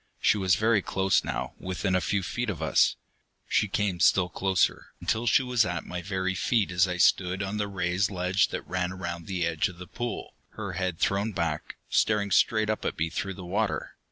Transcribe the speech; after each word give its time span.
She 0.19 0.35
was 0.39 0.55
very 0.55 0.81
close 0.81 1.23
now, 1.23 1.53
within 1.59 1.93
a 1.93 2.01
few 2.01 2.23
feet 2.23 2.49
of 2.49 2.59
us. 2.59 2.95
She 3.47 3.67
came 3.67 3.99
still 3.99 4.29
closer, 4.29 4.93
until 4.99 5.27
she 5.27 5.43
was 5.43 5.63
at 5.63 5.85
my 5.85 6.01
very 6.01 6.33
feet 6.33 6.71
as 6.71 6.87
I 6.87 6.97
stood 6.97 7.43
on 7.43 7.57
the 7.57 7.67
raised 7.67 8.09
ledge 8.09 8.47
that 8.47 8.65
ran 8.67 8.91
around 8.91 9.27
the 9.27 9.45
edge 9.45 9.67
of 9.69 9.77
the 9.77 9.85
pool, 9.85 10.33
her 10.53 10.71
head 10.73 10.97
thrown 10.97 11.33
back, 11.33 11.75
staring 11.87 12.31
straight 12.31 12.67
up 12.67 12.83
at 12.83 12.97
me 12.97 13.11
through 13.11 13.35
the 13.35 13.45
water. 13.45 13.93